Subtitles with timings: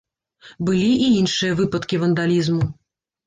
[0.69, 2.65] Былі і іншыя выпадкі вандалізму.